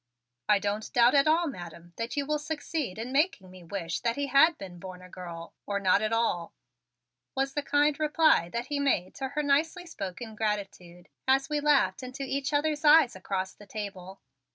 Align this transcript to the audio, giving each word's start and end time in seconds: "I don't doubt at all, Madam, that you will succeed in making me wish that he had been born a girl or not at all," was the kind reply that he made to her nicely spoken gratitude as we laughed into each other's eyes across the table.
"I 0.49 0.57
don't 0.57 0.91
doubt 0.93 1.13
at 1.13 1.27
all, 1.27 1.45
Madam, 1.45 1.93
that 1.97 2.17
you 2.17 2.25
will 2.25 2.39
succeed 2.39 2.97
in 2.97 3.11
making 3.11 3.51
me 3.51 3.61
wish 3.63 3.99
that 3.99 4.15
he 4.15 4.25
had 4.25 4.57
been 4.57 4.79
born 4.79 5.03
a 5.03 5.09
girl 5.09 5.53
or 5.67 5.79
not 5.79 6.01
at 6.01 6.11
all," 6.11 6.53
was 7.35 7.53
the 7.53 7.61
kind 7.61 7.99
reply 7.99 8.49
that 8.49 8.65
he 8.65 8.79
made 8.79 9.13
to 9.17 9.27
her 9.27 9.43
nicely 9.43 9.85
spoken 9.85 10.33
gratitude 10.33 11.07
as 11.27 11.49
we 11.51 11.59
laughed 11.59 12.01
into 12.01 12.23
each 12.23 12.51
other's 12.51 12.83
eyes 12.83 13.15
across 13.15 13.53
the 13.53 13.67
table. 13.67 14.21